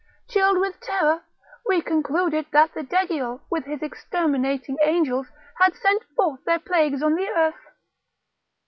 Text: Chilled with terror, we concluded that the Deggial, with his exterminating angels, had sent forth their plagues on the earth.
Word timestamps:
Chilled 0.27 0.57
with 0.57 0.79
terror, 0.79 1.21
we 1.67 1.79
concluded 1.79 2.47
that 2.53 2.73
the 2.73 2.81
Deggial, 2.83 3.41
with 3.51 3.65
his 3.65 3.83
exterminating 3.83 4.77
angels, 4.83 5.27
had 5.59 5.75
sent 5.75 6.01
forth 6.15 6.43
their 6.43 6.57
plagues 6.57 7.03
on 7.03 7.13
the 7.13 7.27
earth. 7.29 7.61